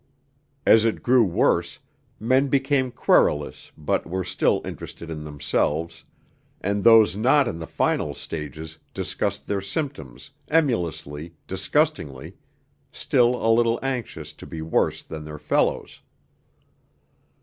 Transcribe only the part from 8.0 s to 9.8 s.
stages discussed their